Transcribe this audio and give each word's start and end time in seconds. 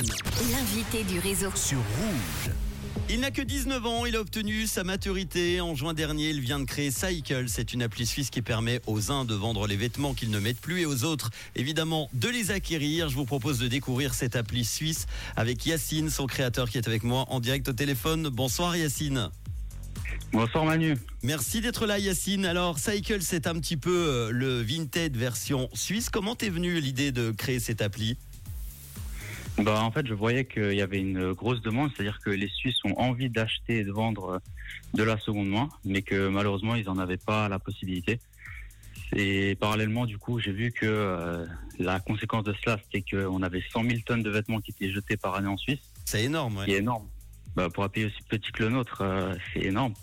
L'invité 0.00 1.04
du 1.04 1.18
réseau. 1.18 1.50
Sur 1.54 1.76
Rouge. 1.76 2.54
Il 3.10 3.20
n'a 3.20 3.30
que 3.30 3.42
19 3.42 3.84
ans, 3.84 4.06
il 4.06 4.16
a 4.16 4.20
obtenu 4.20 4.66
sa 4.66 4.82
maturité. 4.82 5.60
En 5.60 5.74
juin 5.74 5.92
dernier, 5.92 6.30
il 6.30 6.40
vient 6.40 6.58
de 6.58 6.64
créer 6.64 6.90
Cycle. 6.90 7.44
C'est 7.48 7.74
une 7.74 7.82
appli 7.82 8.06
suisse 8.06 8.30
qui 8.30 8.40
permet 8.40 8.80
aux 8.86 9.12
uns 9.12 9.26
de 9.26 9.34
vendre 9.34 9.66
les 9.66 9.76
vêtements 9.76 10.14
qu'ils 10.14 10.30
ne 10.30 10.38
mettent 10.38 10.60
plus 10.60 10.80
et 10.80 10.86
aux 10.86 11.04
autres, 11.04 11.30
évidemment, 11.54 12.08
de 12.14 12.28
les 12.28 12.50
acquérir. 12.50 13.10
Je 13.10 13.14
vous 13.14 13.26
propose 13.26 13.58
de 13.58 13.68
découvrir 13.68 14.14
cette 14.14 14.36
appli 14.36 14.64
suisse 14.64 15.06
avec 15.36 15.66
Yacine, 15.66 16.08
son 16.08 16.26
créateur, 16.26 16.70
qui 16.70 16.78
est 16.78 16.88
avec 16.88 17.02
moi 17.02 17.26
en 17.28 17.38
direct 17.38 17.68
au 17.68 17.74
téléphone. 17.74 18.30
Bonsoir 18.30 18.74
Yacine. 18.74 19.28
Bonsoir 20.32 20.64
Manu. 20.64 20.96
Merci 21.22 21.60
d'être 21.60 21.84
là 21.84 21.98
Yacine. 21.98 22.46
Alors 22.46 22.78
Cycle, 22.78 23.20
c'est 23.20 23.46
un 23.46 23.60
petit 23.60 23.76
peu 23.76 23.90
euh, 24.08 24.30
le 24.30 24.62
Vinted 24.62 25.14
version 25.14 25.68
suisse. 25.74 26.08
Comment 26.08 26.36
t'es 26.36 26.48
venu 26.48 26.80
l'idée 26.80 27.12
de 27.12 27.32
créer 27.32 27.60
cette 27.60 27.82
appli? 27.82 28.16
Bah, 29.58 29.82
en 29.82 29.90
fait, 29.90 30.06
je 30.06 30.14
voyais 30.14 30.44
qu'il 30.44 30.72
y 30.74 30.82
avait 30.82 31.00
une 31.00 31.32
grosse 31.32 31.60
demande, 31.60 31.90
c'est-à-dire 31.94 32.18
que 32.24 32.30
les 32.30 32.48
Suisses 32.48 32.82
ont 32.84 32.94
envie 32.98 33.28
d'acheter 33.28 33.78
et 33.78 33.84
de 33.84 33.92
vendre 33.92 34.40
de 34.94 35.02
la 35.02 35.18
seconde 35.18 35.48
main, 35.48 35.68
mais 35.84 36.02
que 36.02 36.28
malheureusement, 36.28 36.74
ils 36.74 36.86
n'en 36.86 36.98
avaient 36.98 37.16
pas 37.16 37.48
la 37.48 37.58
possibilité. 37.58 38.20
Et 39.14 39.56
parallèlement, 39.56 40.06
du 40.06 40.18
coup, 40.18 40.38
j'ai 40.38 40.52
vu 40.52 40.70
que 40.70 40.86
euh, 40.86 41.44
la 41.78 41.98
conséquence 42.00 42.44
de 42.44 42.54
cela, 42.64 42.78
c'était 42.84 43.02
qu'on 43.02 43.42
avait 43.42 43.62
100 43.72 43.82
000 43.82 43.94
tonnes 44.06 44.22
de 44.22 44.30
vêtements 44.30 44.60
qui 44.60 44.70
étaient 44.70 44.92
jetés 44.92 45.16
par 45.16 45.34
année 45.34 45.48
en 45.48 45.56
Suisse. 45.56 45.80
C'est 46.04 46.24
énorme, 46.24 46.58
ouais. 46.58 46.64
C'est 46.66 46.76
énorme. 46.76 47.08
Bah, 47.56 47.68
pour 47.68 47.82
un 47.82 47.88
pays 47.88 48.04
aussi 48.04 48.22
petit 48.28 48.52
que 48.52 48.62
le 48.62 48.68
nôtre, 48.70 49.02
euh, 49.02 49.34
c'est 49.52 49.64
énorme. 49.64 49.94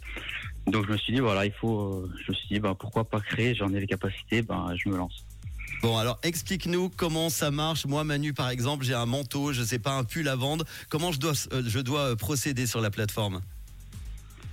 Donc 0.65 0.85
je 0.85 0.91
me 0.91 0.97
suis 0.97 1.13
dit, 1.13 1.19
voilà, 1.21 1.45
il 1.45 1.53
faut. 1.53 1.93
euh, 1.93 2.11
je 2.25 2.31
me 2.31 2.35
suis 2.35 2.47
dit, 2.49 2.59
bah, 2.59 2.75
pourquoi 2.77 3.05
pas 3.05 3.21
créer? 3.21 3.55
J'en 3.55 3.73
ai 3.73 3.79
les 3.79 3.87
capacités, 3.87 4.41
bah, 4.41 4.67
je 4.75 4.89
me 4.89 4.97
lance. 4.97 5.25
Bon, 5.81 5.97
alors 5.97 6.19
explique-nous 6.23 6.89
comment 6.89 7.29
ça 7.29 7.51
marche. 7.51 7.85
Moi, 7.85 8.03
Manu, 8.03 8.33
par 8.33 8.49
exemple, 8.49 8.83
j'ai 8.83 8.95
un 8.95 9.05
manteau, 9.05 9.53
je 9.53 9.63
sais 9.63 9.79
pas, 9.79 9.91
un 9.91 10.03
pull 10.03 10.27
à 10.27 10.35
vendre. 10.35 10.65
Comment 10.89 11.11
je 11.11 11.19
dois, 11.19 11.33
euh, 11.53 11.61
je 11.65 11.79
dois 11.79 12.11
euh, 12.11 12.15
procéder 12.15 12.65
sur 12.65 12.81
la 12.81 12.89
plateforme? 12.89 13.41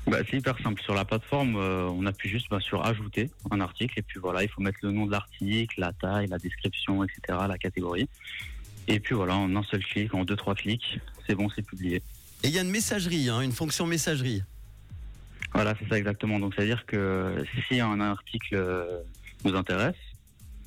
Bah, 0.06 0.18
c'est 0.30 0.36
hyper 0.36 0.58
simple. 0.62 0.82
Sur 0.82 0.94
la 0.94 1.06
plateforme, 1.06 1.56
euh, 1.56 1.86
on 1.86 2.04
appuie 2.04 2.28
juste 2.28 2.48
bah, 2.50 2.60
sur 2.60 2.84
ajouter 2.84 3.30
un 3.50 3.60
article 3.60 3.98
et 3.98 4.02
puis 4.02 4.20
voilà, 4.20 4.42
il 4.42 4.50
faut 4.50 4.60
mettre 4.60 4.78
le 4.82 4.90
nom 4.90 5.06
de 5.06 5.12
l'article, 5.12 5.80
la 5.80 5.92
taille, 5.92 6.26
la 6.26 6.38
description, 6.38 7.02
etc., 7.04 7.38
la 7.48 7.56
catégorie. 7.56 8.08
Et 8.86 9.00
puis 9.00 9.14
voilà, 9.14 9.34
en 9.36 9.56
un 9.56 9.62
seul 9.62 9.82
clic, 9.82 10.12
en 10.12 10.24
deux 10.24 10.36
trois 10.36 10.54
clics, 10.54 11.00
c'est 11.26 11.34
bon, 11.34 11.48
c'est 11.48 11.62
publié. 11.62 12.02
Et 12.42 12.48
il 12.48 12.50
y 12.50 12.58
a 12.58 12.62
une 12.62 12.70
messagerie, 12.70 13.30
hein, 13.30 13.40
une 13.40 13.52
fonction 13.52 13.86
messagerie. 13.86 14.42
Voilà, 15.54 15.74
c'est 15.78 15.88
ça 15.88 15.96
exactement. 15.96 16.38
Donc, 16.38 16.54
c'est-à-dire 16.54 16.84
que 16.84 17.44
si 17.68 17.80
un 17.80 18.00
article 18.00 18.54
euh, 18.56 19.00
nous 19.44 19.54
intéresse, 19.54 19.94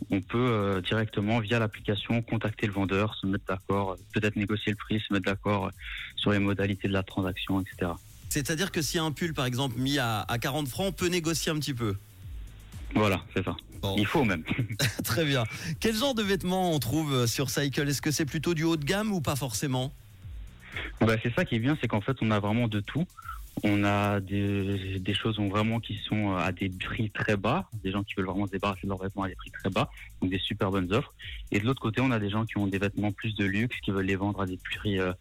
on 0.09 0.21
peut 0.21 0.37
euh, 0.37 0.81
directement, 0.81 1.39
via 1.39 1.59
l'application, 1.59 2.21
contacter 2.21 2.67
le 2.67 2.73
vendeur, 2.73 3.15
se 3.15 3.27
mettre 3.27 3.45
d'accord, 3.47 3.91
euh, 3.91 3.95
peut-être 4.13 4.35
négocier 4.35 4.71
le 4.71 4.77
prix, 4.77 4.99
se 4.99 5.13
mettre 5.13 5.25
d'accord 5.25 5.67
euh, 5.67 5.71
sur 6.15 6.31
les 6.31 6.39
modalités 6.39 6.87
de 6.87 6.93
la 6.93 7.03
transaction, 7.03 7.61
etc. 7.61 7.91
C'est-à-dire 8.29 8.71
que 8.71 8.79
a 8.97 9.03
un 9.03 9.11
pull, 9.11 9.33
par 9.33 9.45
exemple, 9.45 9.77
mis 9.79 9.99
à, 9.99 10.21
à 10.21 10.37
40 10.37 10.67
francs, 10.67 10.87
on 10.89 10.91
peut 10.91 11.07
négocier 11.07 11.51
un 11.51 11.59
petit 11.59 11.73
peu? 11.73 11.95
Voilà, 12.93 13.21
c'est 13.35 13.43
ça. 13.43 13.55
Bon. 13.81 13.95
Il 13.97 14.05
faut 14.05 14.23
même. 14.23 14.43
Très 15.03 15.25
bien. 15.25 15.43
Quel 15.79 15.95
genre 15.95 16.15
de 16.15 16.23
vêtements 16.23 16.73
on 16.73 16.79
trouve 16.79 17.25
sur 17.25 17.49
Cycle? 17.49 17.87
Est-ce 17.87 18.01
que 18.01 18.11
c'est 18.11 18.25
plutôt 18.25 18.53
du 18.53 18.63
haut 18.63 18.77
de 18.77 18.85
gamme 18.85 19.11
ou 19.11 19.21
pas 19.21 19.35
forcément? 19.35 19.93
Bah, 21.01 21.15
c'est 21.21 21.33
ça 21.33 21.45
qui 21.45 21.55
est 21.55 21.59
bien, 21.59 21.77
c'est 21.81 21.87
qu'en 21.87 22.01
fait, 22.01 22.17
on 22.21 22.31
a 22.31 22.39
vraiment 22.39 22.67
de 22.67 22.79
tout. 22.79 23.05
On 23.63 23.83
a 23.83 24.19
des, 24.19 25.13
choses 25.13 25.39
vraiment 25.39 25.79
qui 25.79 25.97
sont 26.07 26.35
à 26.35 26.51
des 26.51 26.69
prix 26.69 27.09
très 27.09 27.37
bas, 27.37 27.67
des 27.83 27.91
gens 27.91 28.03
qui 28.03 28.13
veulent 28.15 28.27
vraiment 28.27 28.45
se 28.45 28.51
débarrasser 28.51 28.81
de 28.83 28.89
leurs 28.89 29.01
vêtements 29.01 29.23
à 29.23 29.29
des 29.29 29.35
prix 29.35 29.51
très 29.51 29.69
bas, 29.69 29.89
donc 30.21 30.29
des 30.29 30.39
super 30.39 30.69
bonnes 30.69 30.93
offres. 30.93 31.13
Et 31.51 31.59
de 31.59 31.65
l'autre 31.65 31.81
côté, 31.81 32.01
on 32.01 32.11
a 32.11 32.19
des 32.19 32.29
gens 32.29 32.45
qui 32.45 32.57
ont 32.57 32.67
des 32.67 32.77
vêtements 32.77 33.11
plus 33.11 33.35
de 33.35 33.45
luxe, 33.45 33.77
qui 33.81 33.91
veulent 33.91 34.05
les 34.05 34.15
vendre 34.15 34.41
à 34.41 34.45
des 34.45 34.57
prix 34.57 34.99
euh, 34.99 35.11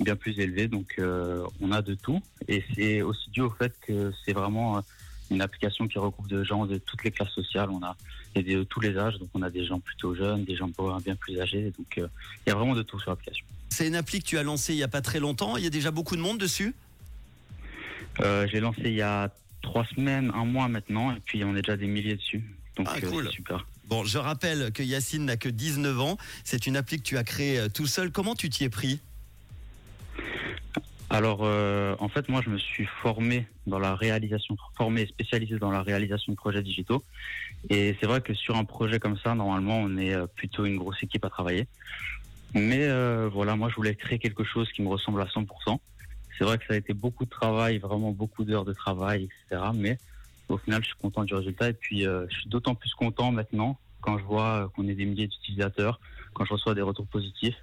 bien 0.00 0.16
plus 0.16 0.38
élevés. 0.38 0.68
Donc, 0.68 0.94
euh, 0.98 1.46
on 1.60 1.72
a 1.72 1.82
de 1.82 1.94
tout. 1.94 2.20
Et 2.48 2.64
c'est 2.74 3.02
aussi 3.02 3.30
dû 3.30 3.42
au 3.42 3.50
fait 3.50 3.74
que 3.86 4.12
c'est 4.24 4.32
vraiment 4.32 4.78
euh, 4.78 4.80
une 5.30 5.42
application 5.42 5.86
qui 5.86 5.98
regroupe 5.98 6.28
de 6.28 6.42
gens 6.42 6.66
de 6.66 6.78
toutes 6.78 7.04
les 7.04 7.10
classes 7.10 7.32
sociales. 7.32 7.70
On 7.70 7.82
a 7.82 7.96
de 8.34 8.64
tous 8.64 8.80
les 8.80 8.96
âges, 8.96 9.18
donc 9.18 9.28
on 9.34 9.42
a 9.42 9.50
des 9.50 9.64
gens 9.64 9.80
plutôt 9.80 10.14
jeunes, 10.14 10.44
des 10.44 10.56
gens 10.56 10.68
bien 11.04 11.16
plus 11.16 11.40
âgés. 11.40 11.72
Donc, 11.78 11.98
euh, 11.98 12.08
il 12.46 12.50
y 12.50 12.52
a 12.52 12.56
vraiment 12.56 12.74
de 12.74 12.82
tout 12.82 12.98
sur 12.98 13.10
l'application. 13.10 13.46
C'est 13.70 13.86
une 13.86 13.96
appli 13.96 14.20
que 14.20 14.26
tu 14.26 14.38
as 14.38 14.42
lancée 14.42 14.72
il 14.72 14.78
y 14.78 14.82
a 14.82 14.88
pas 14.88 15.00
très 15.00 15.20
longtemps. 15.20 15.56
Il 15.56 15.64
y 15.64 15.66
a 15.66 15.70
déjà 15.70 15.90
beaucoup 15.90 16.16
de 16.16 16.20
monde 16.20 16.38
dessus? 16.38 16.74
Euh, 18.20 18.46
j'ai 18.50 18.60
lancé 18.60 18.82
il 18.84 18.94
y 18.94 19.02
a 19.02 19.30
trois 19.62 19.84
semaines, 19.94 20.30
un 20.34 20.44
mois 20.44 20.68
maintenant, 20.68 21.10
et 21.14 21.20
puis 21.24 21.42
on 21.44 21.54
est 21.56 21.62
déjà 21.62 21.76
des 21.76 21.86
milliers 21.86 22.16
dessus. 22.16 22.44
Donc 22.76 22.88
Ah, 22.90 22.96
euh, 23.02 23.10
cool. 23.10 23.30
super. 23.30 23.66
Bon, 23.86 24.04
je 24.04 24.18
rappelle 24.18 24.72
que 24.72 24.82
Yacine 24.82 25.24
n'a 25.26 25.36
que 25.36 25.48
19 25.48 26.00
ans. 26.00 26.16
C'est 26.42 26.66
une 26.66 26.76
appli 26.76 26.98
que 26.98 27.02
tu 27.02 27.18
as 27.18 27.24
créée 27.24 27.58
euh, 27.58 27.68
tout 27.68 27.86
seul. 27.86 28.10
Comment 28.10 28.34
tu 28.34 28.48
t'y 28.48 28.64
es 28.64 28.68
pris? 28.68 29.00
Alors, 31.10 31.40
euh, 31.42 31.94
en 32.00 32.08
fait, 32.08 32.28
moi, 32.28 32.40
je 32.44 32.50
me 32.50 32.58
suis 32.58 32.88
formé 33.02 33.46
dans 33.66 33.78
la 33.78 33.94
réalisation, 33.94 34.56
formé 34.76 35.02
et 35.02 35.06
spécialisé 35.06 35.58
dans 35.58 35.70
la 35.70 35.82
réalisation 35.82 36.32
de 36.32 36.36
projets 36.36 36.62
digitaux. 36.62 37.04
Et 37.70 37.96
c'est 38.00 38.06
vrai 38.06 38.20
que 38.20 38.34
sur 38.34 38.56
un 38.56 38.64
projet 38.64 38.98
comme 38.98 39.18
ça, 39.18 39.34
normalement, 39.34 39.78
on 39.78 39.96
est 39.98 40.14
plutôt 40.34 40.64
une 40.64 40.76
grosse 40.76 41.02
équipe 41.02 41.24
à 41.24 41.30
travailler. 41.30 41.66
Mais 42.54 42.84
euh, 42.84 43.28
voilà, 43.32 43.56
moi, 43.56 43.68
je 43.68 43.74
voulais 43.74 43.94
créer 43.94 44.18
quelque 44.18 44.44
chose 44.44 44.70
qui 44.72 44.82
me 44.82 44.88
ressemble 44.88 45.20
à 45.20 45.26
100%. 45.26 45.78
C'est 46.38 46.44
vrai 46.44 46.58
que 46.58 46.64
ça 46.66 46.74
a 46.74 46.76
été 46.76 46.92
beaucoup 46.94 47.24
de 47.24 47.30
travail, 47.30 47.78
vraiment 47.78 48.10
beaucoup 48.10 48.44
d'heures 48.44 48.64
de 48.64 48.72
travail, 48.72 49.24
etc. 49.24 49.62
Mais 49.74 49.98
au 50.48 50.58
final, 50.58 50.82
je 50.82 50.88
suis 50.88 50.96
content 51.00 51.24
du 51.24 51.34
résultat. 51.34 51.70
Et 51.70 51.74
puis, 51.74 52.06
euh, 52.06 52.26
je 52.30 52.40
suis 52.40 52.48
d'autant 52.48 52.74
plus 52.74 52.92
content 52.94 53.32
maintenant 53.32 53.78
quand 54.00 54.18
je 54.18 54.24
vois 54.24 54.64
euh, 54.64 54.68
qu'on 54.68 54.86
est 54.88 54.94
des 54.94 55.06
milliers 55.06 55.28
d'utilisateurs, 55.28 56.00
quand 56.34 56.44
je 56.44 56.52
reçois 56.52 56.74
des 56.74 56.82
retours 56.82 57.06
positifs, 57.06 57.56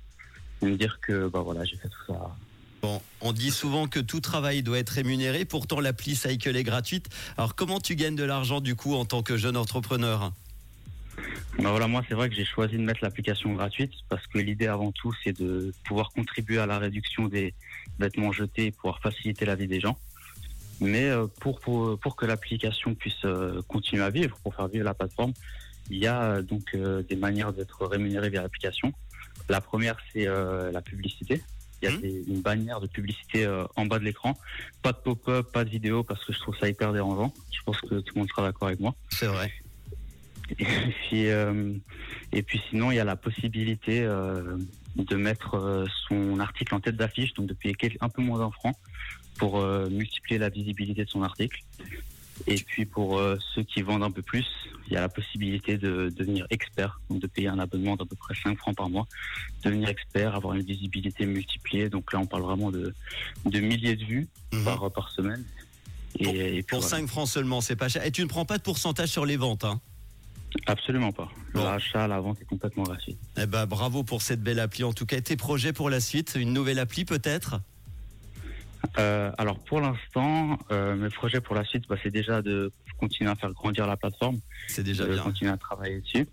de 0.61 0.67
me 0.67 0.77
dire 0.77 0.99
que, 1.01 1.27
bah 1.27 1.41
voilà, 1.41 1.65
j'ai 1.65 1.77
fait 1.77 1.89
tout 1.89 2.13
ça 2.13 2.35
Bon, 2.81 2.99
on 3.21 3.31
dit 3.31 3.51
souvent 3.51 3.87
que 3.87 3.99
tout 3.99 4.21
travail 4.21 4.63
doit 4.63 4.79
être 4.79 4.89
rémunéré. 4.89 5.45
Pourtant, 5.45 5.79
l'appli 5.79 6.15
Cycle 6.15 6.55
est 6.55 6.63
gratuite. 6.63 7.09
Alors, 7.37 7.53
comment 7.53 7.79
tu 7.79 7.95
gagnes 7.95 8.15
de 8.15 8.23
l'argent 8.23 8.59
du 8.59 8.75
coup 8.75 8.95
en 8.95 9.05
tant 9.05 9.21
que 9.21 9.37
jeune 9.37 9.55
entrepreneur? 9.55 10.31
Bah 11.61 11.69
voilà, 11.69 11.87
moi 11.87 12.01
c'est 12.07 12.15
vrai 12.15 12.27
que 12.29 12.35
j'ai 12.35 12.45
choisi 12.45 12.75
de 12.75 12.81
mettre 12.81 13.01
l'application 13.03 13.53
gratuite 13.53 13.91
parce 14.09 14.25
que 14.27 14.39
l'idée 14.39 14.65
avant 14.67 14.91
tout 14.91 15.13
c'est 15.23 15.33
de 15.39 15.71
pouvoir 15.85 16.09
contribuer 16.11 16.57
à 16.57 16.65
la 16.65 16.79
réduction 16.79 17.27
des 17.27 17.53
vêtements 17.99 18.31
jetés 18.31 18.67
et 18.67 18.71
pouvoir 18.71 18.99
faciliter 18.99 19.45
la 19.45 19.55
vie 19.55 19.67
des 19.67 19.79
gens. 19.79 19.97
Mais 20.79 21.05
euh, 21.09 21.27
pour, 21.39 21.59
pour, 21.59 21.99
pour 21.99 22.15
que 22.15 22.25
l'application 22.25 22.95
puisse 22.95 23.23
euh, 23.25 23.61
continuer 23.67 24.01
à 24.03 24.09
vivre, 24.09 24.35
pour 24.41 24.55
faire 24.55 24.67
vivre 24.69 24.85
la 24.85 24.95
plateforme, 24.95 25.33
il 25.91 25.97
y 25.97 26.07
a 26.07 26.23
euh, 26.23 26.41
donc 26.41 26.75
des 26.75 27.15
manières 27.15 27.53
d'être 27.53 27.85
rémunéré 27.85 28.29
via 28.31 28.41
l'application. 28.41 28.91
La 29.47 29.61
première 29.61 29.97
c'est 30.13 30.25
la 30.25 30.81
publicité. 30.81 31.43
Il 31.83 31.89
y 31.89 31.91
a 31.91 31.95
Mhm. 31.95 32.01
des- 32.01 32.23
une 32.27 32.41
bannière 32.41 32.79
de 32.79 32.87
publicité 32.87 33.47
en 33.75 33.85
bas 33.85 33.99
de 33.99 34.03
l'écran. 34.05 34.37
Pas 34.81 34.93
de 34.93 34.97
pop-up, 34.97 35.51
pas 35.51 35.63
de 35.63 35.69
vidéo 35.69 36.03
parce 36.03 36.23
que 36.25 36.31
je 36.33 36.39
trouve 36.39 36.57
ça 36.57 36.67
hyper 36.69 36.93
dérangeant. 36.93 37.33
Je 37.51 37.59
pense 37.65 37.79
que 37.81 37.99
tout 37.99 38.13
le 38.15 38.19
monde 38.21 38.29
sera 38.29 38.43
d'accord 38.43 38.67
avec 38.69 38.79
moi. 38.79 38.95
C'est 39.09 39.27
vrai. 39.27 39.51
Et 40.59 40.65
puis, 41.07 41.27
euh, 41.29 41.73
et 42.33 42.41
puis 42.43 42.61
sinon, 42.69 42.91
il 42.91 42.95
y 42.95 42.99
a 42.99 43.03
la 43.03 43.15
possibilité 43.15 44.01
euh, 44.01 44.57
de 44.95 45.15
mettre 45.15 45.55
euh, 45.55 45.85
son 46.07 46.39
article 46.39 46.75
en 46.75 46.79
tête 46.79 46.95
d'affiche, 46.97 47.33
donc 47.33 47.47
de 47.47 47.53
payer 47.53 47.75
un 48.01 48.09
peu 48.09 48.21
moins 48.21 48.39
d'un 48.39 48.51
franc 48.51 48.73
pour 49.37 49.59
euh, 49.59 49.89
multiplier 49.89 50.37
la 50.39 50.49
visibilité 50.49 51.05
de 51.05 51.09
son 51.09 51.23
article. 51.23 51.61
Et 52.47 52.55
puis 52.55 52.85
pour 52.85 53.21
ceux 53.53 53.61
qui 53.63 53.81
vendent 53.83 54.01
un 54.03 54.09
peu 54.09 54.23
plus, 54.23 54.47
il 54.87 54.93
y 54.93 54.97
a 54.97 55.01
la 55.01 55.09
possibilité 55.09 55.77
de 55.77 56.09
devenir 56.09 56.47
expert, 56.49 56.99
donc 57.09 57.21
de 57.21 57.27
payer 57.27 57.49
un 57.49 57.59
abonnement 57.59 57.95
d'à 57.95 58.05
peu 58.05 58.15
près 58.15 58.33
5 58.33 58.57
francs 58.57 58.75
par 58.75 58.89
mois, 58.89 59.07
devenir 59.63 59.89
expert, 59.89 60.33
avoir 60.35 60.55
une 60.55 60.63
visibilité 60.63 61.25
multipliée. 61.27 61.89
Donc 61.89 62.11
là, 62.13 62.19
on 62.19 62.25
parle 62.25 62.41
vraiment 62.43 62.71
de, 62.71 62.95
de 63.45 63.59
milliers 63.59 63.95
de 63.95 64.03
vues 64.05 64.27
Mhm. 64.53 64.63
par, 64.65 64.91
par 64.91 65.11
semaine. 65.11 65.45
Et, 66.19 66.23
Pour- 66.25 66.35
et 66.35 66.51
puis 66.53 66.63
Pour 66.63 66.79
voilà. 66.79 66.97
5 66.97 67.07
francs 67.07 67.27
seulement, 67.27 67.61
c'est 67.61 67.75
pas 67.75 67.89
cher. 67.89 68.03
Et 68.05 68.11
tu 68.11 68.21
ne 68.23 68.27
prends 68.27 68.45
pas 68.45 68.57
de 68.57 68.63
pourcentage 68.63 69.09
sur 69.09 69.25
les 69.25 69.37
ventes. 69.37 69.63
Hein? 69.63 69.79
Absolument 70.67 71.11
pas. 71.11 71.29
Bon. 71.53 71.63
L'achat, 71.63 72.07
la 72.07 72.19
vente 72.19 72.39
est 72.41 72.45
complètement 72.45 72.83
gratuit. 72.83 73.17
eh 73.37 73.45
ben, 73.45 73.65
bravo 73.65 74.03
pour 74.03 74.21
cette 74.21 74.41
belle 74.41 74.59
appli. 74.59 74.83
En 74.83 74.93
tout 74.93 75.05
cas, 75.05 75.19
tes 75.21 75.35
projets 75.35 75.73
pour 75.73 75.89
la 75.89 75.99
suite 75.99 76.37
Une 76.39 76.53
nouvelle 76.53 76.79
appli 76.79 77.03
peut-être? 77.05 77.59
Euh, 78.97 79.31
alors 79.37 79.59
pour 79.59 79.79
l'instant, 79.79 80.57
euh, 80.71 80.95
mes 80.95 81.09
projets 81.09 81.39
pour 81.41 81.55
la 81.55 81.63
suite, 81.63 81.83
bah, 81.87 81.95
c'est 82.01 82.09
déjà 82.11 82.41
de 82.41 82.71
continuer 82.99 83.29
à 83.29 83.35
faire 83.35 83.51
grandir 83.53 83.85
la 83.87 83.95
plateforme, 83.97 84.39
C'est 84.67 84.83
déjà 84.83 85.05
de 85.05 85.13
bien. 85.13 85.23
continuer 85.23 85.51
à 85.51 85.57
travailler 85.57 86.01
dessus. 86.01 86.27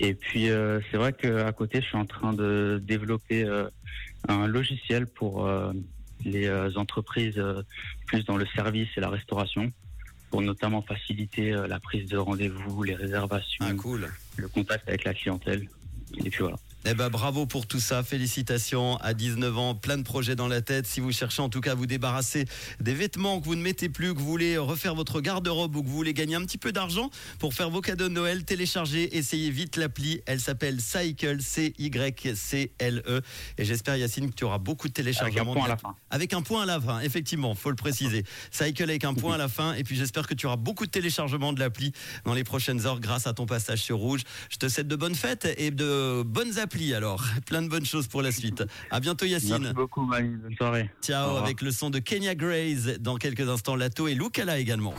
Et 0.00 0.14
puis 0.14 0.50
euh, 0.50 0.80
c'est 0.90 0.96
vrai 0.96 1.12
qu'à 1.12 1.50
côté, 1.52 1.80
je 1.80 1.86
suis 1.86 1.96
en 1.96 2.04
train 2.04 2.32
de 2.32 2.80
développer 2.84 3.46
un 4.28 4.46
logiciel 4.46 5.06
pour 5.06 5.48
les 6.24 6.50
entreprises 6.76 7.40
plus 8.06 8.24
dans 8.24 8.36
le 8.36 8.46
service 8.54 8.88
et 8.96 9.00
la 9.00 9.08
restauration, 9.08 9.72
pour 10.30 10.42
notamment 10.42 10.82
faciliter 10.82 11.52
euh, 11.52 11.66
la 11.66 11.80
prise 11.80 12.08
de 12.08 12.16
rendez-vous, 12.18 12.82
les 12.82 12.94
réservations, 12.94 13.64
Ah, 13.68 13.74
cool. 13.74 14.08
le 14.36 14.48
contact 14.48 14.86
avec 14.88 15.04
la 15.04 15.14
clientèle. 15.14 15.68
Et 16.24 16.30
puis 16.30 16.40
voilà. 16.42 16.56
Eh 16.90 16.94
ben 16.94 17.10
bravo 17.10 17.44
pour 17.44 17.66
tout 17.66 17.80
ça, 17.80 18.02
félicitations 18.02 18.96
à 19.02 19.12
19 19.12 19.58
ans, 19.58 19.74
plein 19.74 19.98
de 19.98 20.02
projets 20.04 20.36
dans 20.36 20.48
la 20.48 20.62
tête. 20.62 20.86
Si 20.86 21.00
vous 21.00 21.12
cherchez 21.12 21.42
en 21.42 21.50
tout 21.50 21.60
cas 21.60 21.72
à 21.72 21.74
vous 21.74 21.84
débarrasser 21.84 22.46
des 22.80 22.94
vêtements 22.94 23.40
que 23.40 23.44
vous 23.44 23.56
ne 23.56 23.60
mettez 23.60 23.90
plus, 23.90 24.14
que 24.14 24.18
vous 24.18 24.24
voulez 24.24 24.56
refaire 24.56 24.94
votre 24.94 25.20
garde-robe 25.20 25.76
ou 25.76 25.82
que 25.82 25.86
vous 25.86 25.94
voulez 25.94 26.14
gagner 26.14 26.36
un 26.36 26.40
petit 26.46 26.56
peu 26.56 26.72
d'argent 26.72 27.10
pour 27.38 27.52
faire 27.52 27.68
vos 27.68 27.82
cadeaux 27.82 28.08
de 28.08 28.14
Noël, 28.14 28.42
téléchargez, 28.42 29.18
essayez 29.18 29.50
vite 29.50 29.76
l'appli. 29.76 30.22
Elle 30.24 30.40
s'appelle 30.40 30.80
Cycle, 30.80 31.42
C-Y-C-L-E. 31.42 33.20
Et 33.58 33.64
j'espère 33.66 33.96
Yacine 33.98 34.30
que 34.30 34.34
tu 34.34 34.44
auras 34.44 34.56
beaucoup 34.56 34.88
de 34.88 34.94
téléchargements. 34.94 35.52
Avec 35.52 35.58
un 35.58 35.60
point 35.60 35.64
à 35.66 35.68
la 35.68 35.76
fin. 35.76 35.96
Avec 36.08 36.32
un 36.32 36.40
point 36.40 36.62
à 36.62 36.66
la 36.66 36.80
fin, 36.80 37.00
effectivement, 37.00 37.54
faut 37.54 37.68
le 37.68 37.76
préciser. 37.76 38.24
Cycle 38.50 38.84
avec 38.84 39.04
un 39.04 39.12
point 39.12 39.34
à 39.34 39.38
la 39.38 39.48
fin. 39.48 39.74
Et 39.74 39.84
puis 39.84 39.94
j'espère 39.94 40.26
que 40.26 40.32
tu 40.32 40.46
auras 40.46 40.56
beaucoup 40.56 40.86
de 40.86 40.90
téléchargements 40.90 41.52
de 41.52 41.60
l'appli 41.60 41.92
dans 42.24 42.32
les 42.32 42.44
prochaines 42.44 42.86
heures 42.86 42.98
grâce 42.98 43.26
à 43.26 43.34
ton 43.34 43.44
passage 43.44 43.82
sur 43.82 43.98
Rouge. 43.98 44.22
Je 44.48 44.56
te 44.56 44.70
souhaite 44.70 44.88
de 44.88 44.96
bonnes 44.96 45.14
fêtes 45.14 45.46
et 45.58 45.70
de 45.70 46.22
bonnes 46.24 46.58
applis 46.58 46.77
alors. 46.94 47.24
Plein 47.46 47.62
de 47.62 47.68
bonnes 47.68 47.84
choses 47.84 48.06
pour 48.06 48.22
la 48.22 48.32
suite. 48.32 48.64
À 48.90 49.00
bientôt 49.00 49.26
Yacine. 49.26 49.58
Merci 49.58 49.74
beaucoup, 49.74 50.02
Manu. 50.02 50.38
Bonne 50.38 50.56
soirée. 50.56 50.90
Ciao 51.02 51.36
avec 51.36 51.62
le 51.62 51.70
son 51.70 51.90
de 51.90 51.98
Kenya 51.98 52.34
Grace 52.34 52.98
dans 53.00 53.16
quelques 53.16 53.48
instants 53.48 53.76
Lato 53.76 54.08
et 54.08 54.14
Lucala 54.14 54.58
également. 54.58 54.94